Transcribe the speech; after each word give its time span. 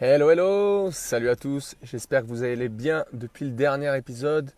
Hello, 0.00 0.30
hello, 0.30 0.92
salut 0.92 1.28
à 1.28 1.34
tous. 1.34 1.74
J'espère 1.82 2.22
que 2.22 2.28
vous 2.28 2.44
allez 2.44 2.68
bien 2.68 3.04
depuis 3.12 3.46
le 3.46 3.50
dernier 3.50 3.96
épisode 3.96 4.52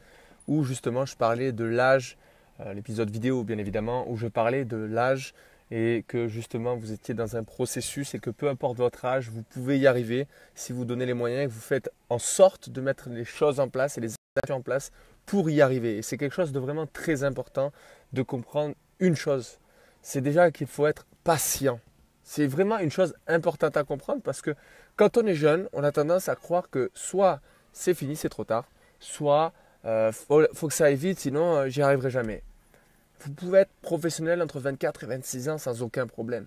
où 0.47 0.65
justement 0.65 1.07
je 1.07 1.17
parlais 1.17 1.53
de 1.53 1.65
l'âge, 1.65 2.19
euh, 2.61 2.75
l'épisode 2.75 3.09
vidéo 3.09 3.43
bien 3.43 3.57
évidemment, 3.57 4.05
où 4.11 4.19
je 4.19 4.27
parlais 4.27 4.67
de 4.67 4.77
l'âge 4.77 5.33
et 5.71 6.05
que 6.07 6.29
justement 6.29 6.77
vous 6.77 6.93
étiez 6.93 7.15
dans 7.15 7.39
un 7.39 7.43
processus 7.43 8.15
et 8.15 8.19
que 8.19 8.29
peu 8.29 8.51
importe 8.51 8.77
votre 8.77 9.03
âge, 9.07 9.31
vous 9.31 9.43
pouvez 9.43 9.79
y 9.79 9.87
arriver 9.87 10.27
si 10.55 10.75
vous 10.75 10.85
donnez 10.85 11.07
les 11.07 11.15
moyens 11.15 11.45
et 11.45 11.47
que 11.47 11.53
vous 11.53 11.61
faites 11.61 11.89
en 12.11 12.19
sorte 12.19 12.69
de 12.69 12.83
mettre 12.83 13.09
les 13.09 13.25
choses 13.25 13.61
en 13.61 13.71
place 13.71 13.97
et 13.97 14.03
les 14.03 14.13
actions 14.37 14.57
en 14.57 14.61
place 14.61 14.93
pour 15.25 15.49
y 15.49 15.63
arriver. 15.63 15.97
Et 15.97 16.03
c'est 16.03 16.19
quelque 16.19 16.35
chose 16.35 16.53
de 16.53 16.61
vraiment 16.61 16.87
très 16.87 17.25
important 17.25 17.73
de 18.13 18.21
comprendre 18.21 18.75
une 18.99 19.17
chose. 19.17 19.59
C'est 20.03 20.21
déjà 20.21 20.51
qu'il 20.51 20.67
faut 20.67 20.87
être 20.87 21.07
patient. 21.25 21.81
C'est 22.25 22.47
vraiment 22.47 22.79
une 22.79 22.93
chose 22.93 23.15
importante 23.27 23.77
à 23.77 23.83
comprendre 23.83 24.21
parce 24.23 24.43
que 24.43 24.55
quand 25.01 25.17
on 25.17 25.25
est 25.25 25.35
jeune, 25.35 25.67
on 25.73 25.83
a 25.83 25.93
tendance 25.93 26.29
à 26.29 26.37
croire 26.37 26.69
que 26.69 26.91
soit 26.93 27.41
c'est 27.73 27.95
fini, 27.95 28.17
c'est 28.17 28.29
trop 28.29 28.45
tard, 28.45 28.69
soit 28.99 29.55
euh, 29.87 30.13
faut, 30.13 30.69
que 30.69 30.75
ça 30.75 30.85
aille 30.85 30.95
vite, 30.95 31.21
sinon 31.21 31.57
euh, 31.57 31.69
j'y 31.69 31.81
arriverai 31.81 32.11
jamais. 32.11 32.43
Vous 33.21 33.33
pouvez 33.33 33.61
être 33.61 33.71
professionnel 33.81 34.43
entre 34.43 34.61
24 34.61 35.05
et 35.05 35.07
26 35.07 35.49
ans 35.49 35.57
sans 35.57 35.81
aucun 35.81 36.07
problème. 36.07 36.47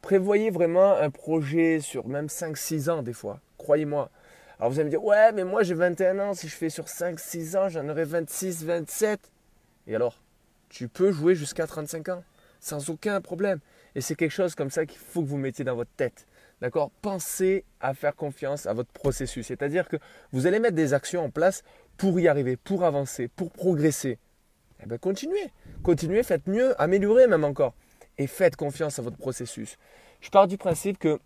Prévoyez 0.00 0.50
vraiment 0.50 0.96
un 0.96 1.10
projet 1.10 1.80
sur 1.80 2.08
même 2.08 2.28
5-6 2.28 2.88
ans 2.88 3.02
des 3.02 3.12
fois, 3.12 3.38
croyez-moi. 3.58 4.08
Alors 4.58 4.72
vous 4.72 4.78
allez 4.78 4.86
me 4.86 4.90
dire, 4.90 5.04
ouais, 5.04 5.32
mais 5.32 5.44
moi 5.44 5.62
j'ai 5.62 5.74
21 5.74 6.20
ans, 6.20 6.32
si 6.32 6.48
je 6.48 6.56
fais 6.56 6.70
sur 6.70 6.86
5-6 6.86 7.58
ans, 7.58 7.68
j'en 7.68 7.86
aurai 7.90 8.04
26, 8.04 8.64
27. 8.64 9.20
Et 9.88 9.94
alors, 9.94 10.16
tu 10.70 10.88
peux 10.88 11.12
jouer 11.12 11.34
jusqu'à 11.34 11.66
35 11.66 12.08
ans, 12.08 12.24
sans 12.60 12.88
aucun 12.88 13.20
problème. 13.20 13.58
Et 13.94 14.00
c'est 14.00 14.14
quelque 14.14 14.32
chose 14.32 14.54
comme 14.54 14.70
ça 14.70 14.86
qu'il 14.86 14.98
faut 14.98 15.20
que 15.20 15.28
vous 15.28 15.36
mettiez 15.36 15.66
dans 15.66 15.76
votre 15.76 15.92
tête. 15.98 16.24
D'accord 16.60 16.90
Pensez 17.02 17.64
à 17.80 17.94
faire 17.94 18.16
confiance 18.16 18.66
à 18.66 18.72
votre 18.72 18.90
processus. 18.90 19.46
C'est-à-dire 19.46 19.88
que 19.88 19.96
vous 20.32 20.46
allez 20.46 20.58
mettre 20.58 20.74
des 20.74 20.92
actions 20.92 21.24
en 21.24 21.30
place 21.30 21.62
pour 21.96 22.18
y 22.18 22.28
arriver, 22.28 22.56
pour 22.56 22.84
avancer, 22.84 23.28
pour 23.28 23.50
progresser. 23.50 24.18
Eh 24.82 24.86
bien, 24.86 24.98
continuez. 24.98 25.52
Continuez, 25.82 26.22
faites 26.22 26.46
mieux, 26.46 26.80
améliorez 26.80 27.26
même 27.26 27.44
encore. 27.44 27.74
Et 28.18 28.26
faites 28.26 28.56
confiance 28.56 28.98
à 28.98 29.02
votre 29.02 29.16
processus. 29.16 29.78
Je 30.20 30.30
pars 30.30 30.48
du 30.48 30.58
principe 30.58 30.98
que 30.98 31.20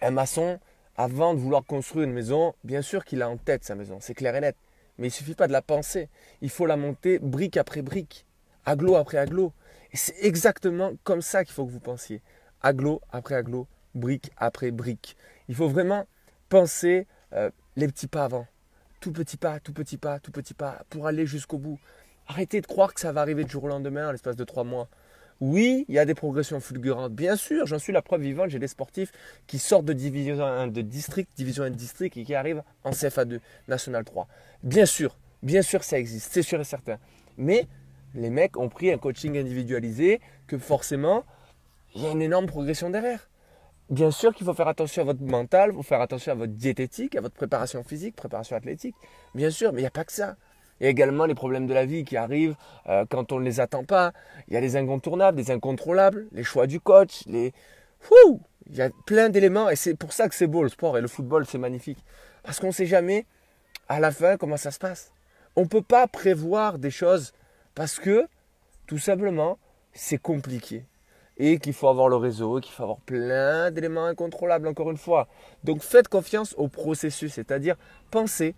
un 0.00 0.10
maçon, 0.10 0.60
avant 0.96 1.34
de 1.34 1.40
vouloir 1.40 1.64
construire 1.64 2.04
une 2.04 2.12
maison, 2.12 2.54
bien 2.64 2.82
sûr 2.82 3.04
qu'il 3.04 3.22
a 3.22 3.28
en 3.28 3.36
tête 3.36 3.64
sa 3.64 3.74
maison, 3.74 3.98
c'est 4.00 4.14
clair 4.14 4.34
et 4.36 4.40
net. 4.40 4.56
Mais 4.98 5.06
il 5.06 5.10
ne 5.10 5.14
suffit 5.14 5.34
pas 5.34 5.46
de 5.46 5.52
la 5.52 5.62
penser. 5.62 6.08
Il 6.40 6.50
faut 6.50 6.66
la 6.66 6.76
monter 6.76 7.18
brique 7.18 7.56
après 7.56 7.82
brique, 7.82 8.26
aglo 8.64 8.94
après 8.96 9.18
aglo. 9.18 9.52
Et 9.92 9.96
c'est 9.96 10.16
exactement 10.20 10.92
comme 11.02 11.22
ça 11.22 11.44
qu'il 11.44 11.54
faut 11.54 11.64
que 11.66 11.70
vous 11.70 11.80
pensiez. 11.80 12.22
Aglo 12.60 13.00
après 13.10 13.34
aglo, 13.34 13.66
brique 13.94 14.30
après 14.36 14.70
brique. 14.70 15.16
Il 15.48 15.54
faut 15.54 15.68
vraiment 15.68 16.06
penser 16.48 17.06
euh, 17.32 17.50
les 17.76 17.86
petits 17.88 18.06
pas 18.06 18.24
avant. 18.24 18.46
Tout 19.00 19.12
petit 19.12 19.36
pas, 19.36 19.58
tout 19.60 19.72
petit 19.72 19.96
pas, 19.96 20.20
tout 20.20 20.30
petit 20.30 20.54
pas, 20.54 20.82
pour 20.90 21.06
aller 21.06 21.26
jusqu'au 21.26 21.58
bout. 21.58 21.78
Arrêtez 22.28 22.60
de 22.60 22.66
croire 22.66 22.94
que 22.94 23.00
ça 23.00 23.12
va 23.12 23.20
arriver 23.20 23.44
du 23.44 23.50
jour 23.50 23.64
au 23.64 23.68
lendemain, 23.68 24.08
en 24.08 24.12
l'espace 24.12 24.36
de 24.36 24.44
trois 24.44 24.64
mois. 24.64 24.88
Oui, 25.40 25.84
il 25.88 25.96
y 25.96 25.98
a 25.98 26.04
des 26.04 26.14
progressions 26.14 26.60
fulgurantes. 26.60 27.12
Bien 27.12 27.34
sûr, 27.34 27.66
j'en 27.66 27.80
suis 27.80 27.92
la 27.92 28.00
preuve 28.00 28.20
vivante. 28.20 28.50
J'ai 28.50 28.60
des 28.60 28.68
sportifs 28.68 29.10
qui 29.48 29.58
sortent 29.58 29.84
de 29.84 29.92
division 29.92 30.44
1 30.44 30.68
de 30.68 30.82
district, 30.82 31.28
division 31.36 31.64
1 31.64 31.70
de 31.70 31.74
district 31.74 32.16
et 32.16 32.24
qui 32.24 32.34
arrivent 32.36 32.62
en 32.84 32.90
CFA2, 32.92 33.40
National 33.66 34.04
3. 34.04 34.28
Bien 34.62 34.86
sûr, 34.86 35.16
bien 35.42 35.62
sûr, 35.62 35.82
ça 35.82 35.98
existe, 35.98 36.32
c'est 36.32 36.42
sûr 36.42 36.60
et 36.60 36.64
certain. 36.64 36.98
Mais 37.38 37.66
les 38.14 38.30
mecs 38.30 38.56
ont 38.56 38.68
pris 38.68 38.92
un 38.92 38.98
coaching 38.98 39.36
individualisé 39.36 40.20
que 40.46 40.58
forcément, 40.58 41.24
il 41.96 42.02
y 42.02 42.06
a 42.06 42.12
une 42.12 42.22
énorme 42.22 42.46
progression 42.46 42.90
derrière. 42.90 43.28
Bien 43.90 44.10
sûr 44.10 44.34
qu'il 44.34 44.46
faut 44.46 44.54
faire 44.54 44.68
attention 44.68 45.02
à 45.02 45.04
votre 45.04 45.22
mental, 45.22 45.70
il 45.72 45.76
faut 45.76 45.82
faire 45.82 46.00
attention 46.00 46.32
à 46.32 46.34
votre 46.34 46.52
diététique, 46.52 47.14
à 47.14 47.20
votre 47.20 47.34
préparation 47.34 47.82
physique, 47.84 48.16
préparation 48.16 48.56
athlétique. 48.56 48.94
Bien 49.34 49.50
sûr, 49.50 49.72
mais 49.72 49.80
il 49.80 49.82
n'y 49.82 49.88
a 49.88 49.90
pas 49.90 50.04
que 50.04 50.12
ça. 50.12 50.36
Il 50.80 50.84
y 50.84 50.86
a 50.86 50.90
également 50.90 51.26
les 51.26 51.34
problèmes 51.34 51.66
de 51.66 51.74
la 51.74 51.84
vie 51.84 52.04
qui 52.04 52.16
arrivent 52.16 52.56
euh, 52.88 53.04
quand 53.08 53.32
on 53.32 53.38
ne 53.38 53.44
les 53.44 53.60
attend 53.60 53.84
pas. 53.84 54.12
Il 54.48 54.54
y 54.54 54.56
a 54.56 54.60
les 54.60 54.76
incontournables, 54.76 55.38
les 55.38 55.50
incontrôlables, 55.50 56.26
les 56.32 56.42
choix 56.42 56.66
du 56.66 56.80
coach, 56.80 57.22
les... 57.26 57.52
Il 58.66 58.76
y 58.76 58.82
a 58.82 58.90
plein 59.06 59.28
d'éléments 59.28 59.70
et 59.70 59.76
c'est 59.76 59.94
pour 59.94 60.12
ça 60.12 60.28
que 60.28 60.34
c'est 60.34 60.46
beau 60.46 60.62
le 60.62 60.68
sport 60.68 60.98
et 60.98 61.00
le 61.00 61.08
football, 61.08 61.46
c'est 61.46 61.58
magnifique. 61.58 62.04
Parce 62.42 62.58
qu'on 62.58 62.68
ne 62.68 62.72
sait 62.72 62.86
jamais 62.86 63.26
à 63.88 64.00
la 64.00 64.10
fin 64.10 64.36
comment 64.36 64.56
ça 64.56 64.70
se 64.70 64.78
passe. 64.78 65.12
On 65.54 65.62
ne 65.62 65.68
peut 65.68 65.82
pas 65.82 66.06
prévoir 66.08 66.78
des 66.78 66.90
choses 66.90 67.32
parce 67.74 67.98
que, 67.98 68.26
tout 68.86 68.98
simplement, 68.98 69.58
c'est 69.92 70.18
compliqué. 70.18 70.84
Et 71.38 71.58
qu'il 71.58 71.72
faut 71.72 71.88
avoir 71.88 72.08
le 72.08 72.16
réseau, 72.16 72.60
qu'il 72.60 72.72
faut 72.72 72.82
avoir 72.82 72.98
plein 72.98 73.70
d'éléments 73.70 74.04
incontrôlables, 74.04 74.68
encore 74.68 74.90
une 74.90 74.98
fois. 74.98 75.28
Donc 75.64 75.82
faites 75.82 76.08
confiance 76.08 76.54
au 76.58 76.68
processus, 76.68 77.32
c'est-à-dire 77.32 77.76
pensez 78.10 78.54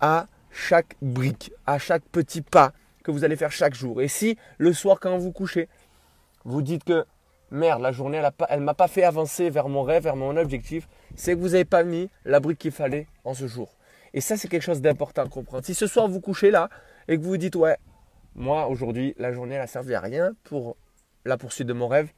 à 0.00 0.26
chaque 0.50 0.96
brique, 1.02 1.52
à 1.66 1.78
chaque 1.78 2.04
petit 2.04 2.40
pas 2.40 2.72
que 3.02 3.10
vous 3.10 3.24
allez 3.24 3.36
faire 3.36 3.52
chaque 3.52 3.74
jour. 3.74 4.00
Et 4.00 4.08
si 4.08 4.38
le 4.58 4.72
soir, 4.72 5.00
quand 5.00 5.18
vous 5.18 5.32
couchez, 5.32 5.68
vous 6.44 6.62
dites 6.62 6.84
que 6.84 7.04
merde, 7.50 7.82
la 7.82 7.92
journée, 7.92 8.22
elle 8.48 8.60
ne 8.60 8.64
m'a 8.64 8.74
pas 8.74 8.88
fait 8.88 9.04
avancer 9.04 9.50
vers 9.50 9.68
mon 9.68 9.82
rêve, 9.82 10.04
vers 10.04 10.16
mon 10.16 10.36
objectif, 10.36 10.88
c'est 11.16 11.34
que 11.34 11.40
vous 11.40 11.50
n'avez 11.50 11.64
pas 11.64 11.84
mis 11.84 12.10
la 12.24 12.40
brique 12.40 12.58
qu'il 12.58 12.72
fallait 12.72 13.06
en 13.24 13.34
ce 13.34 13.46
jour. 13.46 13.76
Et 14.12 14.20
ça, 14.20 14.36
c'est 14.36 14.48
quelque 14.48 14.62
chose 14.62 14.80
d'important 14.80 15.22
à 15.22 15.28
comprendre. 15.28 15.64
Si 15.64 15.74
ce 15.74 15.86
soir, 15.86 16.08
vous 16.08 16.20
couchez 16.20 16.50
là 16.50 16.68
et 17.08 17.16
que 17.16 17.22
vous 17.22 17.30
vous 17.30 17.36
dites, 17.36 17.56
ouais, 17.56 17.76
moi, 18.34 18.68
aujourd'hui, 18.68 19.14
la 19.18 19.32
journée, 19.32 19.54
elle 19.54 19.60
n'a 19.60 19.66
servi 19.66 19.94
à 19.94 20.00
rien 20.00 20.32
pour 20.44 20.76
la 21.24 21.36
poursuite 21.36 21.66
de 21.66 21.72
mon 21.72 21.88
rêve. 21.88 22.08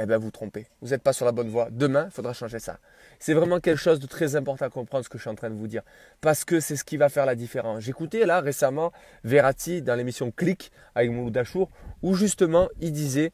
Eh 0.00 0.06
bien, 0.06 0.16
vous 0.16 0.30
trompez. 0.30 0.68
Vous 0.80 0.90
n'êtes 0.90 1.02
pas 1.02 1.12
sur 1.12 1.26
la 1.26 1.32
bonne 1.32 1.48
voie. 1.48 1.68
Demain, 1.70 2.04
il 2.06 2.12
faudra 2.12 2.32
changer 2.32 2.60
ça. 2.60 2.78
C'est 3.18 3.34
vraiment 3.34 3.58
quelque 3.58 3.78
chose 3.78 3.98
de 3.98 4.06
très 4.06 4.36
important 4.36 4.64
à 4.64 4.70
comprendre 4.70 5.04
ce 5.04 5.08
que 5.08 5.18
je 5.18 5.22
suis 5.22 5.30
en 5.30 5.34
train 5.34 5.50
de 5.50 5.56
vous 5.56 5.66
dire. 5.66 5.82
Parce 6.20 6.44
que 6.44 6.60
c'est 6.60 6.76
ce 6.76 6.84
qui 6.84 6.96
va 6.96 7.08
faire 7.08 7.26
la 7.26 7.34
différence. 7.34 7.82
J'écoutais 7.82 8.24
là 8.24 8.40
récemment 8.40 8.92
Verratti 9.24 9.82
dans 9.82 9.96
l'émission 9.96 10.30
Click 10.30 10.70
avec 10.94 11.10
Mouloud 11.10 11.36
Achour, 11.36 11.68
où 12.02 12.14
justement 12.14 12.68
il 12.80 12.92
disait 12.92 13.32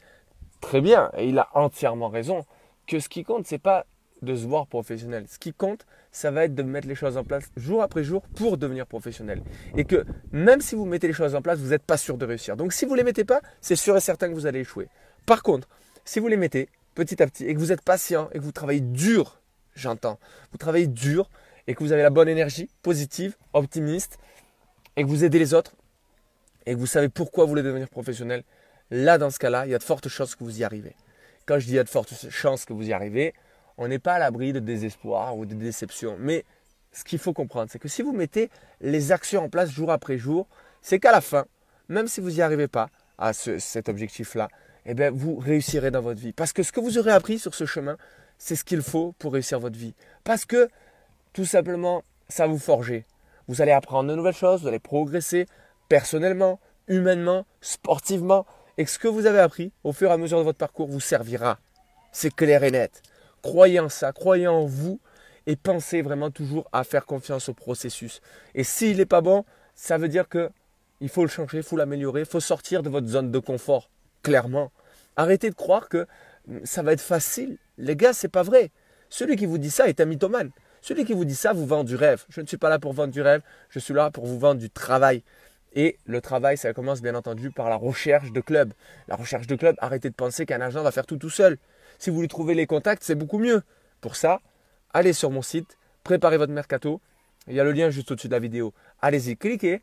très 0.59 0.81
bien, 0.81 1.11
et 1.15 1.29
il 1.29 1.37
a 1.37 1.49
entièrement 1.53 2.09
raison, 2.09 2.45
que 2.87 2.99
ce 2.99 3.09
qui 3.09 3.23
compte, 3.23 3.45
c'est 3.45 3.59
pas 3.59 3.85
de 4.23 4.35
se 4.35 4.47
voir 4.47 4.65
professionnel. 4.65 5.25
Ce 5.29 5.37
qui 5.37 5.53
compte, 5.53 5.85
ça 6.15 6.31
va 6.31 6.45
être 6.45 6.55
de 6.55 6.63
mettre 6.63 6.87
les 6.87 6.95
choses 6.95 7.17
en 7.17 7.25
place 7.25 7.51
jour 7.57 7.83
après 7.83 8.05
jour 8.05 8.21
pour 8.35 8.57
devenir 8.57 8.87
professionnel. 8.87 9.43
Et 9.75 9.83
que 9.83 10.05
même 10.31 10.61
si 10.61 10.73
vous 10.73 10.85
mettez 10.85 11.07
les 11.07 11.13
choses 11.13 11.35
en 11.35 11.41
place, 11.41 11.59
vous 11.59 11.71
n'êtes 11.71 11.83
pas 11.83 11.97
sûr 11.97 12.17
de 12.17 12.25
réussir. 12.25 12.55
Donc 12.55 12.71
si 12.71 12.85
vous 12.85 12.93
ne 12.93 12.97
les 12.97 13.03
mettez 13.03 13.25
pas, 13.25 13.41
c'est 13.59 13.75
sûr 13.75 13.97
et 13.97 13.99
certain 13.99 14.29
que 14.29 14.33
vous 14.33 14.45
allez 14.45 14.61
échouer. 14.61 14.87
Par 15.25 15.43
contre, 15.43 15.67
si 16.05 16.21
vous 16.21 16.29
les 16.29 16.37
mettez 16.37 16.69
petit 16.95 17.21
à 17.21 17.27
petit 17.27 17.45
et 17.45 17.53
que 17.53 17.59
vous 17.59 17.73
êtes 17.73 17.81
patient 17.81 18.29
et 18.31 18.39
que 18.39 18.43
vous 18.43 18.53
travaillez 18.53 18.79
dur, 18.79 19.41
j'entends, 19.75 20.17
vous 20.53 20.57
travaillez 20.57 20.87
dur 20.87 21.29
et 21.67 21.75
que 21.75 21.83
vous 21.83 21.91
avez 21.91 22.01
la 22.01 22.11
bonne 22.11 22.29
énergie, 22.29 22.69
positive, 22.81 23.35
optimiste, 23.51 24.17
et 24.95 25.03
que 25.03 25.07
vous 25.07 25.25
aidez 25.25 25.39
les 25.39 25.53
autres, 25.53 25.73
et 26.65 26.75
que 26.75 26.79
vous 26.79 26.87
savez 26.87 27.09
pourquoi 27.09 27.43
vous 27.43 27.49
voulez 27.49 27.63
devenir 27.63 27.89
professionnel, 27.89 28.43
là, 28.89 29.17
dans 29.17 29.31
ce 29.31 29.39
cas-là, 29.39 29.65
il 29.65 29.71
y 29.71 29.75
a 29.75 29.79
de 29.79 29.83
fortes 29.83 30.07
chances 30.07 30.35
que 30.35 30.45
vous 30.45 30.61
y 30.61 30.63
arrivez. 30.63 30.95
Quand 31.45 31.59
je 31.59 31.65
dis 31.65 31.73
il 31.73 31.75
y 31.75 31.79
a 31.79 31.83
de 31.83 31.89
fortes 31.89 32.13
chances 32.29 32.63
que 32.63 32.71
vous 32.71 32.87
y 32.87 32.93
arrivez, 32.93 33.33
on 33.77 33.87
n'est 33.87 33.99
pas 33.99 34.13
à 34.13 34.19
l'abri 34.19 34.53
de 34.53 34.59
désespoir 34.59 35.37
ou 35.37 35.45
de 35.45 35.53
déception. 35.53 36.15
Mais 36.19 36.45
ce 36.91 37.03
qu'il 37.03 37.19
faut 37.19 37.33
comprendre, 37.33 37.69
c'est 37.71 37.79
que 37.79 37.87
si 37.87 38.01
vous 38.01 38.13
mettez 38.13 38.49
les 38.81 39.11
actions 39.11 39.43
en 39.43 39.49
place 39.49 39.69
jour 39.69 39.91
après 39.91 40.17
jour, 40.17 40.47
c'est 40.81 40.99
qu'à 40.99 41.11
la 41.11 41.21
fin, 41.21 41.45
même 41.89 42.07
si 42.07 42.21
vous 42.21 42.31
n'y 42.31 42.41
arrivez 42.41 42.67
pas 42.67 42.89
à 43.17 43.33
cet 43.33 43.89
objectif-là, 43.89 44.49
eh 44.85 44.93
bien, 44.93 45.11
vous 45.11 45.35
réussirez 45.35 45.91
dans 45.91 46.01
votre 46.01 46.19
vie. 46.19 46.31
Parce 46.31 46.53
que 46.53 46.63
ce 46.63 46.71
que 46.71 46.79
vous 46.79 46.97
aurez 46.97 47.11
appris 47.11 47.39
sur 47.39 47.55
ce 47.55 47.65
chemin, 47.65 47.97
c'est 48.37 48.55
ce 48.55 48.63
qu'il 48.63 48.81
faut 48.81 49.13
pour 49.17 49.33
réussir 49.33 49.59
votre 49.59 49.77
vie. 49.77 49.95
Parce 50.23 50.45
que, 50.45 50.69
tout 51.33 51.45
simplement, 51.45 52.03
ça 52.29 52.47
vous 52.47 52.59
forger. 52.59 53.05
Vous 53.47 53.61
allez 53.61 53.71
apprendre 53.71 54.09
de 54.09 54.15
nouvelles 54.15 54.35
choses, 54.35 54.61
vous 54.61 54.67
allez 54.67 54.79
progresser 54.79 55.47
personnellement, 55.89 56.59
humainement, 56.87 57.45
sportivement. 57.61 58.45
Et 58.77 58.85
ce 58.85 58.99
que 58.99 59.07
vous 59.07 59.25
avez 59.25 59.39
appris 59.39 59.71
au 59.83 59.91
fur 59.91 60.09
et 60.09 60.13
à 60.13 60.17
mesure 60.17 60.39
de 60.39 60.43
votre 60.43 60.57
parcours 60.57 60.87
vous 60.87 60.99
servira. 60.99 61.59
C'est 62.11 62.33
clair 62.33 62.63
et 62.63 62.71
net. 62.71 63.01
Croyez 63.45 63.79
en 63.79 63.89
ça, 63.89 64.11
croyez 64.11 64.47
en 64.47 64.65
vous 64.65 64.99
et 65.45 65.55
pensez 65.55 66.01
vraiment 66.01 66.31
toujours 66.31 66.67
à 66.71 66.83
faire 66.83 67.05
confiance 67.05 67.47
au 67.47 67.53
processus. 67.53 68.19
Et 68.55 68.63
s'il 68.63 68.97
n'est 68.97 69.05
pas 69.05 69.21
bon, 69.21 69.45
ça 69.75 69.99
veut 69.99 70.07
dire 70.07 70.27
que 70.27 70.49
il 70.99 71.09
faut 71.09 71.21
le 71.21 71.27
changer, 71.27 71.57
il 71.57 71.63
faut 71.63 71.77
l'améliorer, 71.77 72.21
il 72.21 72.25
faut 72.25 72.39
sortir 72.39 72.81
de 72.81 72.89
votre 72.89 73.05
zone 73.05 73.29
de 73.29 73.37
confort, 73.37 73.91
clairement. 74.23 74.71
Arrêtez 75.15 75.51
de 75.51 75.55
croire 75.55 75.89
que 75.89 76.07
ça 76.63 76.81
va 76.81 76.93
être 76.93 77.01
facile. 77.01 77.59
Les 77.77 77.95
gars, 77.95 78.13
c'est 78.13 78.29
pas 78.29 78.41
vrai. 78.41 78.71
Celui 79.09 79.35
qui 79.35 79.45
vous 79.45 79.59
dit 79.59 79.69
ça 79.69 79.87
est 79.89 80.01
un 80.01 80.05
mythomane. 80.05 80.49
Celui 80.81 81.05
qui 81.05 81.13
vous 81.13 81.23
dit 81.23 81.35
ça 81.35 81.53
vous 81.53 81.67
vend 81.67 81.83
du 81.83 81.95
rêve. 81.95 82.25
Je 82.29 82.41
ne 82.41 82.47
suis 82.47 82.57
pas 82.57 82.69
là 82.69 82.79
pour 82.79 82.93
vendre 82.93 83.13
du 83.13 83.21
rêve, 83.21 83.41
je 83.69 83.77
suis 83.77 83.93
là 83.93 84.09
pour 84.09 84.25
vous 84.25 84.39
vendre 84.39 84.59
du 84.59 84.71
travail. 84.71 85.21
Et 85.75 85.99
le 86.07 86.19
travail, 86.19 86.57
ça 86.57 86.73
commence 86.73 87.03
bien 87.03 87.13
entendu 87.13 87.51
par 87.51 87.69
la 87.69 87.75
recherche 87.75 88.31
de 88.31 88.41
club. 88.41 88.73
La 89.07 89.15
recherche 89.15 89.45
de 89.45 89.55
club, 89.55 89.75
arrêtez 89.77 90.09
de 90.09 90.15
penser 90.15 90.47
qu'un 90.47 90.61
agent 90.61 90.81
va 90.81 90.89
faire 90.89 91.05
tout 91.05 91.17
tout 91.17 91.29
seul. 91.29 91.59
Si 91.99 92.09
vous 92.09 92.17
voulez 92.17 92.27
trouver 92.27 92.53
les 92.53 92.67
contacts, 92.67 93.03
c'est 93.03 93.15
beaucoup 93.15 93.39
mieux. 93.39 93.63
Pour 94.01 94.15
ça, 94.15 94.41
allez 94.93 95.13
sur 95.13 95.31
mon 95.31 95.41
site, 95.41 95.77
préparez 96.03 96.37
votre 96.37 96.53
mercato. 96.53 97.01
Il 97.47 97.55
y 97.55 97.59
a 97.59 97.63
le 97.63 97.71
lien 97.71 97.89
juste 97.89 98.11
au-dessus 98.11 98.27
de 98.27 98.33
la 98.33 98.39
vidéo. 98.39 98.73
Allez-y, 99.01 99.37
cliquez. 99.37 99.81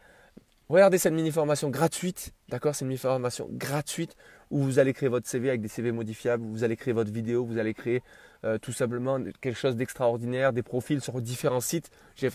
Regardez 0.68 0.96
cette 0.96 1.12
mini-formation 1.12 1.68
gratuite. 1.68 2.32
D'accord 2.48 2.74
C'est 2.74 2.84
une 2.84 2.88
mini-formation 2.88 3.46
gratuite 3.50 4.16
où 4.50 4.58
vous 4.58 4.78
allez 4.78 4.92
créer 4.92 5.08
votre 5.08 5.28
CV 5.28 5.48
avec 5.48 5.60
des 5.60 5.68
CV 5.68 5.92
modifiables, 5.92 6.44
vous 6.44 6.64
allez 6.64 6.76
créer 6.76 6.94
votre 6.94 7.12
vidéo, 7.12 7.44
vous 7.44 7.58
allez 7.58 7.74
créer 7.74 8.02
euh, 8.44 8.58
tout 8.58 8.72
simplement 8.72 9.18
quelque 9.40 9.58
chose 9.58 9.76
d'extraordinaire, 9.76 10.52
des 10.52 10.62
profils 10.62 11.00
sur 11.00 11.20
différents 11.20 11.60
sites. 11.60 11.90
J'ai 12.16 12.28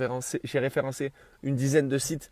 référencé, 0.60 1.14
une 1.42 1.56
dizaine 1.56 1.88
de 1.88 1.98
sites 1.98 2.32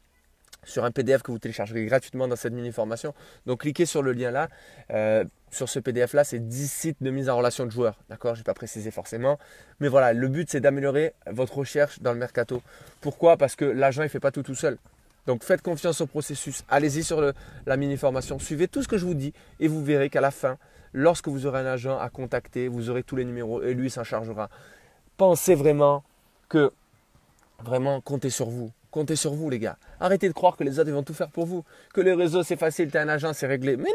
sur 0.64 0.84
un 0.84 0.92
PDF 0.92 1.22
que 1.22 1.32
vous 1.32 1.40
téléchargerez 1.40 1.86
gratuitement 1.86 2.28
dans 2.28 2.36
cette 2.36 2.54
mini-formation. 2.54 3.14
Donc 3.46 3.62
cliquez 3.62 3.86
sur 3.86 4.02
le 4.02 4.14
lien 4.14 4.32
là. 4.32 4.48
Euh, 4.92 5.24
sur 5.56 5.70
ce 5.70 5.80
PDF 5.80 6.14
là, 6.14 6.24
c'est 6.24 6.40
10 6.40 6.72
sites 6.72 6.98
de 7.02 7.10
mise 7.10 7.30
en 7.30 7.38
relation 7.38 7.66
de 7.66 7.72
joueurs. 7.72 7.98
D'accord 8.10 8.36
Je 8.36 8.42
n'ai 8.42 8.44
pas 8.44 8.54
précisé 8.54 8.92
forcément. 8.92 9.40
Mais 9.80 9.88
voilà, 9.88 10.14
le 10.14 10.28
but 10.28 10.50
c'est 10.50 10.60
d'améliorer 10.60 11.14
votre 11.28 11.58
recherche 11.58 12.02
dans 12.02 12.12
le 12.12 12.20
mercato. 12.20 12.62
Pourquoi? 13.02 13.38
Parce 13.38 13.56
que 13.56 13.66
l'agent 13.66 14.02
il 14.02 14.06
ne 14.06 14.10
fait 14.10 14.20
pas 14.20 14.32
tout 14.32 14.44
tout 14.44 14.56
seul. 14.56 14.78
Donc 15.28 15.44
faites 15.44 15.62
confiance 15.62 16.02
au 16.02 16.08
processus. 16.08 16.64
Allez-y 16.70 17.04
sur 17.04 17.34
la 17.66 17.78
mini-formation. 17.78 18.38
Suivez 18.38 18.68
tout 18.68 18.84
ce 18.84 18.88
que 18.88 18.98
je 18.98 19.06
vous 19.06 19.16
dis 19.16 19.34
et 19.60 19.68
vous 19.68 19.84
verrez 19.84 20.10
qu'à 20.10 20.22
la 20.22 20.32
fin, 20.32 20.58
lorsque 20.94 21.30
vous 21.30 21.46
aurez 21.46 21.60
un 21.60 21.66
agent 21.66 21.98
à 21.98 22.10
contacter, 22.10 22.68
vous 22.68 22.90
aurez 22.90 23.04
tous 23.04 23.16
les 23.16 23.26
numéros 23.26 23.64
et 23.64 23.74
lui 23.74 23.90
s'en 23.90 24.04
chargera. 24.04 24.50
Pensez 25.18 25.56
vraiment 25.56 26.04
que 26.50 26.72
vraiment 27.64 28.02
comptez 28.02 28.30
sur 28.30 28.50
vous. 28.50 28.72
Comptez 28.92 29.16
sur 29.16 29.34
vous 29.34 29.50
les 29.50 29.60
gars. 29.60 29.78
Arrêtez 30.00 30.28
de 30.28 30.34
croire 30.34 30.56
que 30.56 30.64
les 30.64 30.80
autres 30.80 30.92
vont 30.92 31.04
tout 31.04 31.14
faire 31.14 31.30
pour 31.30 31.46
vous. 31.46 31.66
Que 31.94 32.02
les 32.02 32.14
réseaux 32.14 32.44
c'est 32.44 32.56
facile, 32.56 32.92
tu 32.92 32.98
as 32.98 33.02
un 33.02 33.10
agent, 33.10 33.34
c'est 33.34 33.48
réglé. 33.48 33.78
Mais 33.78 33.90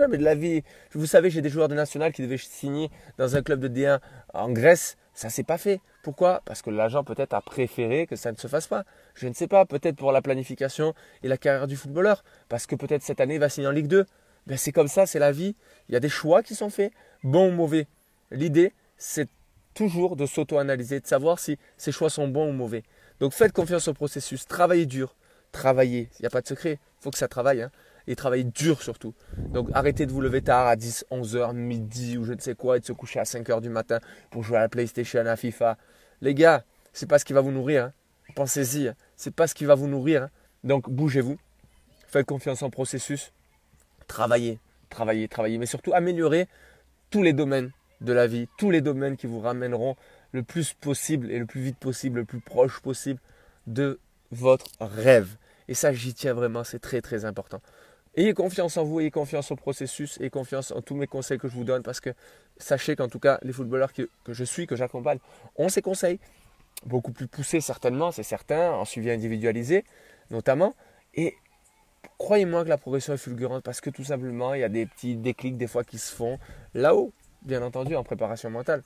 jamais 0.00 0.18
de 0.18 0.24
la 0.24 0.34
vie. 0.34 0.62
Vous 0.94 1.06
savez, 1.06 1.30
j'ai 1.30 1.42
des 1.42 1.50
joueurs 1.50 1.68
de 1.68 1.74
national 1.74 2.12
qui 2.12 2.22
devaient 2.22 2.38
signer 2.38 2.90
dans 3.18 3.36
un 3.36 3.42
club 3.42 3.60
de 3.60 3.68
D1 3.68 4.00
en 4.32 4.50
Grèce. 4.50 4.96
Ça 5.12 5.28
s'est 5.28 5.44
pas 5.44 5.58
fait. 5.58 5.80
Pourquoi? 6.02 6.40
Parce 6.46 6.62
que 6.62 6.70
l'agent 6.70 7.04
peut-être 7.04 7.34
a 7.34 7.42
préféré 7.42 8.06
que 8.06 8.16
ça 8.16 8.32
ne 8.32 8.36
se 8.36 8.46
fasse 8.46 8.66
pas. 8.66 8.84
Je 9.14 9.28
ne 9.28 9.34
sais 9.34 9.46
pas, 9.46 9.66
peut-être 9.66 9.96
pour 9.96 10.12
la 10.12 10.22
planification 10.22 10.94
et 11.22 11.28
la 11.28 11.36
carrière 11.36 11.66
du 11.66 11.76
footballeur. 11.76 12.24
Parce 12.48 12.66
que 12.66 12.76
peut-être 12.76 13.02
cette 13.02 13.20
année 13.20 13.34
il 13.34 13.40
va 13.40 13.50
signer 13.50 13.68
en 13.68 13.72
Ligue 13.72 13.88
2. 13.88 14.06
Ben 14.46 14.56
c'est 14.56 14.72
comme 14.72 14.88
ça, 14.88 15.04
c'est 15.04 15.18
la 15.18 15.32
vie. 15.32 15.54
Il 15.88 15.92
y 15.92 15.96
a 15.96 16.00
des 16.00 16.08
choix 16.08 16.42
qui 16.42 16.54
sont 16.54 16.70
faits, 16.70 16.92
bons 17.22 17.48
ou 17.50 17.52
mauvais. 17.52 17.86
L'idée, 18.30 18.72
c'est 18.96 19.28
toujours 19.74 20.16
de 20.16 20.24
s'auto-analyser, 20.24 21.00
de 21.00 21.06
savoir 21.06 21.38
si 21.38 21.58
ces 21.76 21.92
choix 21.92 22.08
sont 22.08 22.26
bons 22.26 22.48
ou 22.48 22.52
mauvais. 22.52 22.84
Donc 23.20 23.34
faites 23.34 23.52
confiance 23.52 23.86
au 23.88 23.92
processus, 23.92 24.46
travaillez 24.46 24.86
dur, 24.86 25.14
travaillez. 25.52 26.08
Il 26.18 26.22
n'y 26.22 26.26
a 26.26 26.30
pas 26.30 26.40
de 26.40 26.48
secret, 26.48 26.78
il 26.80 27.02
faut 27.02 27.10
que 27.10 27.18
ça 27.18 27.28
travaille. 27.28 27.60
Hein. 27.60 27.70
Et 28.06 28.16
travaillez 28.16 28.44
dur 28.44 28.82
surtout. 28.82 29.14
Donc 29.36 29.68
arrêtez 29.72 30.06
de 30.06 30.12
vous 30.12 30.20
lever 30.20 30.42
tard 30.42 30.66
à 30.66 30.76
10, 30.76 31.06
11 31.10 31.36
h 31.36 31.54
midi 31.54 32.18
ou 32.18 32.24
je 32.24 32.32
ne 32.32 32.40
sais 32.40 32.54
quoi 32.54 32.76
et 32.76 32.80
de 32.80 32.84
se 32.84 32.92
coucher 32.92 33.20
à 33.20 33.24
5 33.24 33.48
h 33.48 33.60
du 33.60 33.68
matin 33.68 33.98
pour 34.30 34.42
jouer 34.42 34.58
à 34.58 34.60
la 34.60 34.68
PlayStation, 34.68 35.24
à 35.26 35.36
FIFA. 35.36 35.76
Les 36.20 36.34
gars, 36.34 36.64
c'est 36.92 37.08
pas 37.08 37.18
ce 37.18 37.24
qui 37.24 37.32
va 37.32 37.40
vous 37.40 37.52
nourrir. 37.52 37.84
Hein. 37.84 37.92
Pensez-y, 38.34 38.88
hein. 38.88 38.94
c'est 39.16 39.34
pas 39.34 39.46
ce 39.46 39.54
qui 39.54 39.64
va 39.64 39.74
vous 39.74 39.88
nourrir. 39.88 40.28
Donc 40.64 40.90
bougez-vous, 40.90 41.38
faites 42.06 42.26
confiance 42.26 42.62
en 42.62 42.70
processus, 42.70 43.32
travaillez, 44.06 44.58
travaillez, 44.88 45.28
travaillez, 45.28 45.58
mais 45.58 45.66
surtout 45.66 45.92
améliorez 45.94 46.48
tous 47.10 47.22
les 47.22 47.32
domaines 47.32 47.70
de 48.00 48.12
la 48.12 48.26
vie, 48.26 48.48
tous 48.58 48.70
les 48.70 48.80
domaines 48.80 49.16
qui 49.16 49.26
vous 49.26 49.40
ramèneront 49.40 49.96
le 50.32 50.42
plus 50.42 50.72
possible 50.74 51.30
et 51.30 51.38
le 51.38 51.46
plus 51.46 51.60
vite 51.60 51.78
possible, 51.78 52.20
le 52.20 52.24
plus 52.24 52.40
proche 52.40 52.80
possible 52.80 53.20
de 53.66 53.98
votre 54.30 54.66
rêve. 54.80 55.36
Et 55.68 55.74
ça, 55.74 55.92
j'y 55.92 56.14
tiens 56.14 56.34
vraiment, 56.34 56.64
c'est 56.64 56.78
très 56.78 57.00
très 57.00 57.24
important. 57.24 57.60
Ayez 58.20 58.34
confiance 58.34 58.76
en 58.76 58.84
vous, 58.84 59.00
ayez 59.00 59.10
confiance 59.10 59.50
au 59.50 59.56
processus, 59.56 60.20
ayez 60.20 60.28
confiance 60.28 60.72
en 60.72 60.82
tous 60.82 60.94
mes 60.94 61.06
conseils 61.06 61.38
que 61.38 61.48
je 61.48 61.54
vous 61.54 61.64
donne 61.64 61.82
parce 61.82 62.00
que 62.00 62.10
sachez 62.58 62.94
qu'en 62.94 63.08
tout 63.08 63.18
cas, 63.18 63.38
les 63.40 63.50
footballeurs 63.54 63.94
que, 63.94 64.10
je 64.28 64.44
suis, 64.44 64.66
que 64.66 64.76
j'accompagne, 64.76 65.16
ont 65.56 65.70
ces 65.70 65.80
conseils, 65.80 66.20
beaucoup 66.84 67.12
plus 67.12 67.28
poussés 67.28 67.62
certainement, 67.62 68.12
c'est 68.12 68.22
certain, 68.22 68.72
en 68.72 68.84
suivi 68.84 69.10
individualisé 69.10 69.86
notamment. 70.30 70.74
Et 71.14 71.34
croyez-moi 72.18 72.64
que 72.64 72.68
la 72.68 72.76
progression 72.76 73.14
est 73.14 73.16
fulgurante 73.16 73.62
parce 73.62 73.80
que 73.80 73.88
tout 73.88 74.04
simplement, 74.04 74.52
il 74.52 74.60
y 74.60 74.64
a 74.64 74.68
des 74.68 74.84
petits 74.84 75.16
déclics 75.16 75.56
des 75.56 75.66
fois 75.66 75.82
qui 75.82 75.96
se 75.96 76.14
font 76.14 76.38
là-haut, 76.74 77.14
bien 77.40 77.62
entendu, 77.62 77.96
en 77.96 78.04
préparation 78.04 78.50
mentale, 78.50 78.82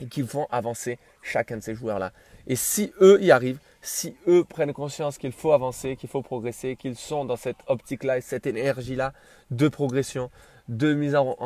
et 0.00 0.06
qui 0.06 0.26
font 0.26 0.48
avancer 0.50 0.98
chacun 1.22 1.58
de 1.58 1.62
ces 1.62 1.76
joueurs-là. 1.76 2.12
Et 2.48 2.56
si 2.56 2.92
eux 3.00 3.22
y 3.22 3.30
arrivent, 3.30 3.60
si 3.86 4.16
eux 4.26 4.44
prennent 4.44 4.72
conscience 4.72 5.16
qu'il 5.16 5.32
faut 5.32 5.52
avancer, 5.52 5.96
qu'il 5.96 6.08
faut 6.08 6.22
progresser, 6.22 6.76
qu'ils 6.76 6.96
sont 6.96 7.24
dans 7.24 7.36
cette 7.36 7.58
optique-là 7.68 8.18
et 8.18 8.20
cette 8.20 8.46
énergie-là 8.46 9.12
de 9.50 9.68
progression, 9.68 10.30
de 10.68 10.92
mise 10.92 11.14
en, 11.14 11.36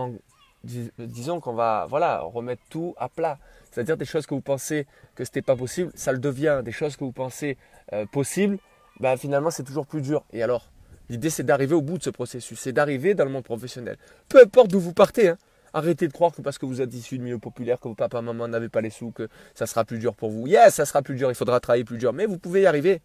disons 0.64 1.40
qu'on 1.40 1.52
va 1.52 1.86
voilà 1.88 2.20
remettre 2.20 2.62
tout 2.70 2.94
à 2.98 3.08
plat. 3.08 3.38
C'est-à-dire 3.70 3.96
des 3.96 4.04
choses 4.04 4.26
que 4.26 4.34
vous 4.34 4.40
pensez 4.40 4.86
que 5.14 5.24
ce 5.24 5.30
n'était 5.30 5.42
pas 5.42 5.56
possible, 5.56 5.92
ça 5.94 6.12
le 6.12 6.18
devient. 6.18 6.62
Des 6.64 6.72
choses 6.72 6.96
que 6.96 7.04
vous 7.04 7.12
pensez 7.12 7.58
euh, 7.92 8.06
possibles, 8.06 8.58
ben, 8.98 9.16
finalement 9.16 9.50
c'est 9.50 9.64
toujours 9.64 9.86
plus 9.86 10.02
dur. 10.02 10.24
Et 10.32 10.42
alors 10.42 10.70
L'idée, 11.10 11.28
c'est 11.28 11.42
d'arriver 11.42 11.74
au 11.74 11.82
bout 11.82 11.98
de 11.98 12.04
ce 12.04 12.10
processus, 12.10 12.56
c'est 12.60 12.72
d'arriver 12.72 13.14
dans 13.14 13.24
le 13.24 13.32
monde 13.32 13.42
professionnel. 13.42 13.96
Peu 14.28 14.40
importe 14.40 14.68
d'où 14.68 14.78
vous 14.78 14.92
partez, 14.92 15.30
hein. 15.30 15.38
Arrêtez 15.72 16.08
de 16.08 16.12
croire 16.12 16.32
que 16.32 16.42
parce 16.42 16.58
que 16.58 16.66
vous 16.66 16.80
êtes 16.80 16.92
issu 16.94 17.18
de 17.18 17.22
milieu 17.22 17.38
populaire, 17.38 17.78
que 17.80 17.88
vos 17.88 17.94
papa, 17.94 18.20
maman 18.20 18.48
n'avaient 18.48 18.68
pas 18.68 18.80
les 18.80 18.90
sous, 18.90 19.10
que 19.10 19.28
ça 19.54 19.66
sera 19.66 19.84
plus 19.84 19.98
dur 19.98 20.14
pour 20.14 20.30
vous. 20.30 20.46
Yes, 20.46 20.74
ça 20.74 20.84
sera 20.84 21.02
plus 21.02 21.14
dur, 21.14 21.30
il 21.30 21.34
faudra 21.34 21.60
travailler 21.60 21.84
plus 21.84 21.98
dur, 21.98 22.12
mais 22.12 22.26
vous 22.26 22.38
pouvez 22.38 22.62
y 22.62 22.66
arriver. 22.66 23.00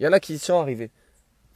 Il 0.00 0.04
y 0.04 0.08
en 0.08 0.12
a 0.12 0.20
qui 0.20 0.34
y 0.34 0.38
sont 0.38 0.60
arrivés. 0.60 0.90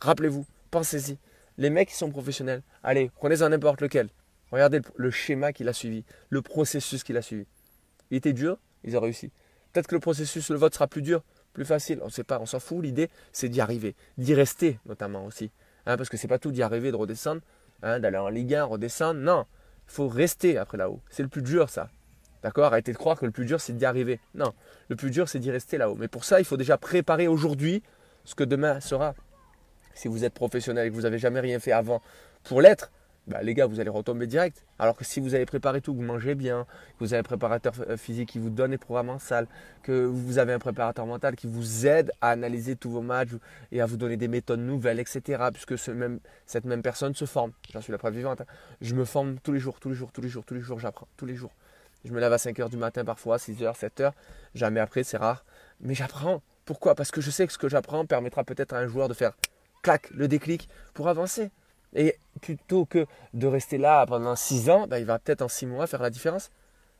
Rappelez-vous, 0.00 0.46
pensez-y. 0.70 1.18
Les 1.58 1.70
mecs 1.70 1.88
qui 1.88 1.94
sont 1.94 2.10
professionnels, 2.10 2.62
allez, 2.82 3.10
prenez-en 3.16 3.50
n'importe 3.50 3.80
lequel. 3.82 4.08
Regardez 4.50 4.80
le, 4.96 5.10
schéma 5.10 5.52
qu'il 5.52 5.68
a 5.68 5.72
suivi, 5.72 6.04
le 6.28 6.42
processus 6.42 7.04
qu'il 7.04 7.16
a 7.16 7.22
suivi. 7.22 7.46
Il 8.10 8.16
était 8.16 8.32
dur, 8.32 8.58
ils 8.84 8.96
ont 8.96 9.00
réussi. 9.00 9.30
Peut-être 9.72 9.86
que 9.86 9.94
le 9.94 10.00
processus, 10.00 10.50
le 10.50 10.56
vote 10.56 10.74
sera 10.74 10.86
plus 10.86 11.02
dur, 11.02 11.22
plus 11.52 11.64
facile, 11.64 12.00
on 12.02 12.06
ne 12.06 12.10
sait 12.10 12.24
pas, 12.24 12.38
on 12.40 12.46
s'en 12.46 12.60
fout. 12.60 12.82
L'idée, 12.82 13.08
c'est 13.32 13.48
d'y 13.48 13.60
arriver, 13.60 13.94
d'y 14.18 14.34
rester 14.34 14.78
notamment 14.86 15.24
aussi. 15.24 15.50
Hein, 15.86 15.96
parce 15.96 16.08
que 16.08 16.16
c'est 16.16 16.28
pas 16.28 16.38
tout 16.38 16.52
d'y 16.52 16.62
arriver, 16.62 16.90
de 16.90 16.96
redescendre, 16.96 17.40
hein, 17.82 17.98
d'aller 17.98 18.18
en 18.18 18.28
Ligue 18.28 18.54
1, 18.54 18.64
redescendre. 18.64 19.20
Non, 19.20 19.46
il 19.86 19.92
faut 19.92 20.08
rester 20.08 20.58
après 20.58 20.78
là-haut. 20.78 21.00
C'est 21.10 21.22
le 21.22 21.28
plus 21.28 21.42
dur, 21.42 21.68
ça. 21.68 21.88
D'accord? 22.42 22.64
Arrêtez 22.64 22.92
de 22.92 22.96
croire 22.98 23.18
que 23.18 23.26
le 23.26 23.32
plus 23.32 23.44
dur, 23.44 23.60
c'est 23.60 23.72
d'y 23.72 23.84
arriver. 23.84 24.20
Non, 24.34 24.52
le 24.88 24.96
plus 24.96 25.10
dur, 25.10 25.28
c'est 25.28 25.38
d'y 25.38 25.50
rester 25.50 25.78
là-haut. 25.78 25.94
Mais 25.94 26.08
pour 26.08 26.24
ça, 26.24 26.40
il 26.40 26.44
faut 26.44 26.56
déjà 26.56 26.76
préparer 26.76 27.28
aujourd'hui 27.28 27.82
ce 28.24 28.34
que 28.34 28.44
demain 28.44 28.80
sera. 28.80 29.14
Si 29.94 30.08
vous 30.08 30.24
êtes 30.24 30.34
professionnel 30.34 30.86
et 30.86 30.90
que 30.90 30.94
vous 30.94 31.02
n'avez 31.02 31.18
jamais 31.18 31.40
rien 31.40 31.60
fait 31.60 31.72
avant 31.72 32.02
pour 32.44 32.60
l'être, 32.60 32.90
bah, 33.28 33.40
les 33.42 33.54
gars, 33.54 33.66
vous 33.66 33.78
allez 33.78 33.90
retomber 33.90 34.26
direct. 34.26 34.64
Alors 34.78 34.96
que 34.96 35.04
si 35.04 35.20
vous 35.20 35.34
avez 35.34 35.46
préparé 35.46 35.80
tout, 35.80 35.92
que 35.92 35.98
vous 35.98 36.04
mangez 36.04 36.34
bien, 36.34 36.66
que 36.98 37.04
vous 37.04 37.14
avez 37.14 37.20
un 37.20 37.22
préparateur 37.22 37.72
euh, 37.88 37.96
physique 37.96 38.30
qui 38.30 38.38
vous 38.40 38.50
donne 38.50 38.72
les 38.72 38.78
programmes 38.78 39.10
en 39.10 39.18
salle, 39.18 39.46
que 39.82 40.04
vous 40.04 40.38
avez 40.38 40.52
un 40.52 40.58
préparateur 40.58 41.06
mental 41.06 41.36
qui 41.36 41.46
vous 41.46 41.86
aide 41.86 42.10
à 42.20 42.30
analyser 42.30 42.74
tous 42.74 42.90
vos 42.90 43.00
matchs 43.00 43.30
et 43.70 43.80
à 43.80 43.86
vous 43.86 43.96
donner 43.96 44.16
des 44.16 44.28
méthodes 44.28 44.60
nouvelles, 44.60 44.98
etc. 44.98 45.44
Puisque 45.52 45.78
cette 45.78 46.64
même 46.64 46.82
personne 46.82 47.14
se 47.14 47.24
forme. 47.24 47.52
J'en 47.72 47.80
suis 47.80 47.92
la 47.92 47.98
preuve 47.98 48.14
vivante. 48.14 48.40
Hein. 48.40 48.46
Je 48.80 48.94
me 48.94 49.04
forme 49.04 49.38
tous 49.38 49.52
les 49.52 49.60
jours, 49.60 49.78
tous 49.78 49.88
les 49.88 49.94
jours, 49.94 50.10
tous 50.12 50.20
les 50.20 50.28
jours, 50.28 50.44
tous 50.44 50.54
les 50.54 50.60
jours, 50.60 50.80
j'apprends, 50.80 51.08
tous 51.16 51.26
les 51.26 51.36
jours. 51.36 51.52
Je 52.04 52.12
me 52.12 52.18
lève 52.18 52.32
à 52.32 52.38
5 52.38 52.58
h 52.58 52.68
du 52.68 52.76
matin 52.76 53.04
parfois, 53.04 53.38
6 53.38 53.52
h, 53.62 53.76
7 53.76 54.00
h. 54.00 54.12
Jamais 54.56 54.80
après, 54.80 55.04
c'est 55.04 55.16
rare. 55.16 55.44
Mais 55.80 55.94
j'apprends. 55.94 56.42
Pourquoi? 56.64 56.96
Parce 56.96 57.12
que 57.12 57.20
je 57.20 57.30
sais 57.30 57.46
que 57.46 57.52
ce 57.52 57.58
que 57.58 57.68
j'apprends 57.68 58.04
permettra 58.04 58.42
peut-être 58.42 58.72
à 58.72 58.78
un 58.78 58.88
joueur 58.88 59.08
de 59.08 59.14
faire 59.14 59.32
clac, 59.82 60.10
le 60.10 60.26
déclic 60.26 60.68
pour 60.94 61.08
avancer. 61.08 61.50
Et 61.94 62.16
plutôt 62.40 62.86
que 62.86 63.06
de 63.34 63.46
rester 63.46 63.78
là 63.78 64.06
pendant 64.06 64.36
6 64.36 64.70
ans, 64.70 64.86
ben, 64.86 64.98
il 64.98 65.04
va 65.04 65.18
peut-être 65.18 65.42
en 65.42 65.48
6 65.48 65.66
mois 65.66 65.86
faire 65.86 66.02
la 66.02 66.10
différence. 66.10 66.50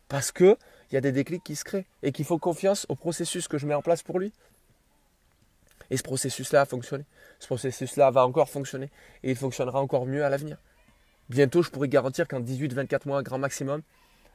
Parce 0.08 0.30
qu'il 0.30 0.56
y 0.90 0.96
a 0.96 1.00
des 1.00 1.12
déclics 1.12 1.42
qui 1.42 1.56
se 1.56 1.64
créent 1.64 1.86
et 2.02 2.12
qu'il 2.12 2.24
faut 2.24 2.38
confiance 2.38 2.84
au 2.88 2.94
processus 2.94 3.48
que 3.48 3.58
je 3.58 3.66
mets 3.66 3.74
en 3.74 3.82
place 3.82 4.02
pour 4.02 4.18
lui. 4.18 4.32
Et 5.90 5.96
ce 5.96 6.02
processus-là 6.02 6.62
a 6.62 6.64
fonctionné. 6.64 7.04
Ce 7.38 7.46
processus-là 7.46 8.10
va 8.10 8.26
encore 8.26 8.48
fonctionner 8.48 8.90
et 9.22 9.30
il 9.30 9.36
fonctionnera 9.36 9.80
encore 9.80 10.06
mieux 10.06 10.24
à 10.24 10.28
l'avenir. 10.28 10.58
Bientôt, 11.28 11.62
je 11.62 11.70
pourrais 11.70 11.88
garantir 11.88 12.28
qu'en 12.28 12.40
18-24 12.40 13.06
mois, 13.06 13.22
grand 13.22 13.38
maximum, 13.38 13.82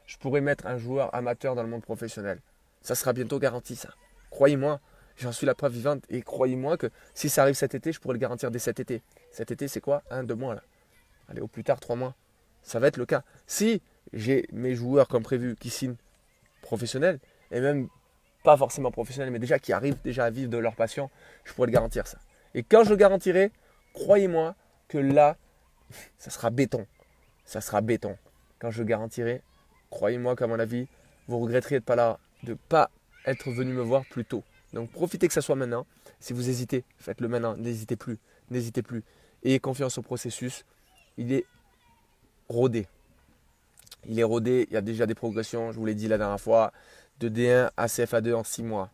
je 0.07 0.17
pourrais 0.17 0.41
mettre 0.41 0.65
un 0.65 0.77
joueur 0.77 1.13
amateur 1.13 1.53
dans 1.53 1.63
le 1.63 1.69
monde 1.69 1.83
professionnel. 1.83 2.39
Ça 2.81 2.95
sera 2.95 3.13
bientôt 3.13 3.39
garanti, 3.39 3.75
ça. 3.75 3.89
Croyez-moi, 4.31 4.79
J'en 5.17 5.31
suis 5.31 5.47
la 5.47 5.55
preuve 5.55 5.74
vivante 5.74 6.03
et 6.09 6.21
croyez-moi 6.21 6.77
que 6.77 6.91
si 7.15 7.27
ça 7.29 7.41
arrive 7.41 7.55
cet 7.55 7.74
été, 7.74 7.91
je 7.91 8.00
pourrais 8.00 8.13
le 8.13 8.19
garantir 8.19 8.51
dès 8.51 8.59
cet 8.59 8.79
été. 8.79 9.01
Cet 9.31 9.51
été, 9.51 9.67
c'est 9.67 9.81
quoi? 9.81 10.03
Un, 10.12 10.24
deux 10.24 10.36
mois 10.36 10.55
là. 10.55 10.62
Allez, 11.27 11.41
au 11.41 11.47
plus 11.47 11.63
tard, 11.63 11.79
trois 11.79 11.95
mois. 11.95 12.15
Ça 12.62 12.79
va 12.79 12.88
être 12.88 12.97
le 12.97 13.05
cas. 13.05 13.24
Si 13.47 13.81
j'ai 14.13 14.47
mes 14.51 14.75
joueurs 14.75 15.07
comme 15.07 15.24
prévu 15.24 15.55
qui 15.55 15.69
signent 15.69 15.95
professionnels, 16.62 17.19
et 17.51 17.59
même 17.59 17.89
pas 18.43 18.57
forcément 18.57 18.91
professionnels, 18.91 19.31
mais 19.31 19.39
déjà 19.39 19.57
qui 19.57 19.74
arrivent 19.74 20.01
déjà 20.03 20.25
à 20.25 20.29
vivre 20.29 20.50
de 20.50 20.57
leur 20.57 20.75
passion, 20.75 21.09
je 21.45 21.53
pourrais 21.53 21.67
le 21.67 21.74
garantir 21.74 22.07
ça. 22.07 22.19
Et 22.53 22.63
quand 22.63 22.83
je 22.83 22.91
le 22.91 22.95
garantirai, 22.95 23.51
croyez-moi 23.93 24.55
que 24.88 24.97
là, 24.97 25.36
ça 26.17 26.29
sera 26.29 26.50
béton. 26.50 26.86
Ça 27.45 27.59
sera 27.62 27.81
béton. 27.81 28.17
Quand 28.59 28.69
je 28.69 28.79
le 28.79 28.86
garantirai, 28.86 29.41
croyez-moi 29.89 30.36
qu'à 30.36 30.47
mon 30.47 30.59
avis, 30.59 30.88
vous 31.27 31.39
regretteriez 31.39 31.79
de 31.79 31.86
pas, 31.86 31.95
là, 31.95 32.19
de 32.43 32.53
pas 32.53 32.91
être 33.25 33.51
venu 33.51 33.74
me 33.74 33.81
voir 33.81 34.05
plus 34.05 34.25
tôt. 34.25 34.43
Donc 34.74 34.91
profitez 34.91 35.27
que 35.27 35.33
ça 35.33 35.41
soit 35.41 35.55
maintenant. 35.55 35.86
Si 36.19 36.33
vous 36.33 36.50
hésitez, 36.50 36.83
faites-le 36.97 37.27
maintenant. 37.27 37.55
N'hésitez 37.57 37.95
plus. 37.95 38.17
N'hésitez 38.50 38.81
plus. 38.81 39.03
Ayez 39.43 39.59
confiance 39.59 39.97
au 39.97 40.01
processus. 40.01 40.65
Il 41.17 41.31
est 41.31 41.45
rodé. 42.50 42.88
Il 44.05 44.19
est 44.19 44.24
rodé. 44.24 44.67
Il 44.69 44.74
y 44.74 44.77
a 44.77 44.81
déjà 44.81 45.05
des 45.05 45.15
progressions. 45.15 45.71
Je 45.71 45.79
vous 45.79 45.86
l'ai 45.86 45.95
dit 45.95 46.07
la 46.07 46.17
dernière 46.17 46.41
fois. 46.41 46.71
De 47.19 47.29
D1 47.29 47.71
à 47.77 47.88
CFA2 47.88 48.33
en 48.33 48.43
6 48.43 48.63
mois. 48.63 48.89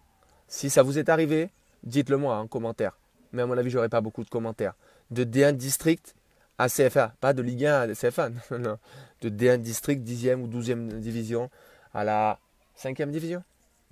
Si 0.47 0.69
ça 0.69 0.83
vous 0.83 0.97
est 0.97 1.09
arrivé, 1.09 1.49
dites-le 1.83 2.17
moi 2.17 2.37
en 2.37 2.47
commentaire. 2.47 2.97
Mais 3.31 3.41
à 3.41 3.45
mon 3.45 3.57
avis, 3.57 3.69
je 3.69 3.77
n'aurai 3.77 3.89
pas 3.89 4.01
beaucoup 4.01 4.23
de 4.23 4.29
commentaires. 4.29 4.75
De 5.11 5.23
D1 5.23 5.53
district 5.53 6.15
à 6.57 6.69
CFA, 6.69 7.15
pas 7.19 7.33
de 7.33 7.41
Ligue 7.41 7.65
1 7.65 7.81
à 7.81 7.87
CFA, 7.93 8.29
de 8.51 9.29
D1 9.29 9.57
district, 9.57 10.07
10e 10.07 10.35
ou 10.35 10.47
12e 10.47 10.99
division 10.99 11.49
à 11.93 12.03
la 12.03 12.39
5e 12.77 13.09
division. 13.09 13.43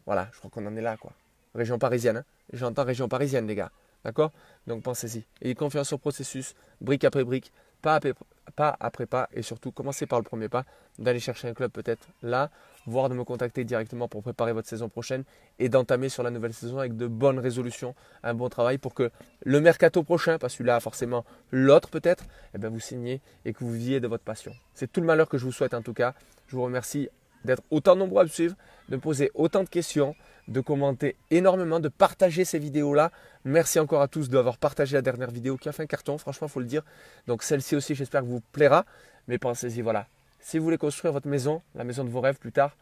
Voilà, 0.05 0.29
je 0.33 0.39
crois 0.39 0.51
qu'on 0.51 0.65
en 0.65 0.75
est 0.75 0.81
là, 0.81 0.97
quoi. 0.97 1.13
Région 1.53 1.77
parisienne, 1.79 2.17
hein. 2.17 2.25
j'entends 2.53 2.86
région 2.86 3.08
parisienne, 3.08 3.48
les 3.48 3.55
gars. 3.55 3.72
D'accord? 4.03 4.31
Donc 4.67 4.84
pensez-y. 4.84 5.25
Ayez 5.41 5.55
confiance 5.55 5.93
au 5.93 5.98
processus, 5.98 6.55
brique 6.79 7.03
après 7.03 7.24
brique, 7.24 7.51
pas 7.81 7.96
après, 7.96 8.13
pas 8.55 8.75
après 8.79 9.05
pas, 9.05 9.29
et 9.34 9.41
surtout 9.41 9.72
commencez 9.72 10.05
par 10.05 10.20
le 10.20 10.24
premier 10.24 10.50
pas, 10.50 10.65
d'aller 10.98 11.20
chercher 11.20 11.48
un 11.48 11.53
club 11.53 11.72
peut-être 11.72 12.08
là, 12.22 12.50
voire 12.86 13.10
de 13.10 13.15
me 13.15 13.24
contacter 13.24 13.63
directement 13.63 14.08
pour 14.08 14.24
préparer 14.24 14.53
votre 14.53 14.67
saison 14.67 14.89
prochaine 14.89 15.24
et 15.60 15.70
d'entamer 15.70 16.10
sur 16.10 16.24
la 16.24 16.31
nouvelle 16.31 16.53
saison 16.53 16.79
avec 16.79 16.96
de 16.96 17.08
bonnes 17.08 17.39
résolutions, 17.39 17.96
un 18.24 18.34
bon 18.34 18.50
travail 18.50 18.77
pour 18.77 18.93
que 18.93 19.12
le 19.43 19.62
mercato 19.62 20.03
prochain, 20.03 20.38
pas 20.38 20.50
celui-là 20.50 20.79
forcément, 20.79 21.25
l'autre 21.51 21.89
peut-être, 21.89 22.25
eh 22.55 22.58
bien 22.58 22.70
vous 22.70 22.79
signez 22.79 23.22
et 23.46 23.53
que 23.53 23.60
vous 23.63 23.72
viviez 23.72 24.00
de 24.00 24.08
votre 24.08 24.24
passion. 24.24 24.53
C'est 24.74 24.91
tout 24.91 25.01
le 25.01 25.08
malheur 25.08 25.29
que 25.29 25.38
je 25.38 25.46
vous 25.46 25.51
souhaite 25.51 25.74
en 25.74 25.81
tout 25.81 25.93
cas. 25.93 26.13
Je 26.48 26.55
vous 26.55 26.63
remercie 26.63 27.10
d'être 27.45 27.63
autant 27.71 27.95
nombreux 27.95 28.21
à 28.21 28.24
me 28.24 28.29
suivre, 28.29 28.55
de 28.89 28.98
poser 28.98 29.31
autant 29.33 29.63
de 29.63 29.69
questions, 29.69 30.15
de 30.48 30.60
commenter 30.62 31.15
énormément, 31.29 31.79
de 31.79 31.89
partager 31.89 32.45
ces 32.45 32.60
vidéos-là. 32.60 33.12
Merci 33.45 33.79
encore 33.79 34.01
à 34.01 34.07
tous 34.07 34.29
d'avoir 34.29 34.57
partagé 34.57 34.95
la 34.95 35.01
dernière 35.01 35.31
vidéo 35.31 35.57
qui 35.57 35.69
a 35.69 35.71
fait 35.71 35.83
un 35.83 35.88
carton, 35.88 36.17
franchement, 36.17 36.48
il 36.48 36.51
faut 36.51 36.60
le 36.60 36.65
dire. 36.65 36.83
Donc 37.27 37.43
celle-ci 37.43 37.75
aussi, 37.75 37.95
j'espère 37.95 38.21
que 38.21 38.27
vous 38.27 38.41
plaira. 38.51 38.86
Mais 39.27 39.38
pensez-y, 39.38 39.81
voilà. 39.81 40.07
Si 40.39 40.57
vous 40.57 40.63
voulez 40.63 40.77
construire 40.77 41.13
votre 41.13 41.27
maison, 41.27 41.62
la 41.75 41.83
maison 41.83 42.03
de 42.03 42.10
vos 42.10 42.21
rêves 42.21 42.39
plus 42.39 42.51
tard, 42.51 42.75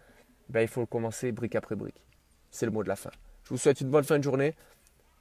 ben, 0.50 0.62
il 0.62 0.68
faut 0.68 0.86
commencer 0.86 1.32
brique 1.32 1.56
après 1.56 1.76
brique. 1.76 2.02
C'est 2.50 2.66
le 2.66 2.72
mot 2.72 2.84
de 2.84 2.90
la 2.90 2.96
fin. 2.96 3.12
Je 3.44 3.50
vous 3.50 3.58
souhaite 3.58 3.82
une 3.82 3.90
bonne 3.90 4.04
fin 4.04 4.18
de 4.18 4.24
journée. 4.24 4.56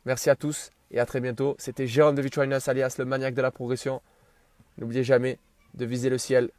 Merci 0.05 0.31
à 0.31 0.37
tous 0.37 0.71
et 0.91 1.01
à 1.01 1.07
très 1.07 1.21
bientôt. 1.21 1.57
C'était 1.59 1.87
Jérôme 1.87 2.15
de 2.15 2.23
Vitroinas 2.23 2.65
alias 2.69 2.95
le 2.99 3.05
maniaque 3.05 3.35
de 3.35 3.43
la 3.43 3.51
progression. 3.51 4.01
N'oubliez 4.79 5.05
jamais 5.05 5.39
de 5.75 5.85
viser 5.85 6.09
le 6.09 6.19
ciel 6.19 6.51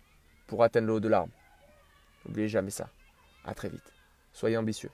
pour 0.47 0.63
atteindre 0.63 0.87
le 0.87 0.93
haut 0.93 0.99
de 0.99 1.07
l'arbre. 1.07 1.31
N'oubliez 2.25 2.47
jamais 2.47 2.71
ça. 2.71 2.89
À 3.45 3.53
très 3.53 3.69
vite. 3.69 3.93
Soyez 4.33 4.57
ambitieux. 4.57 4.91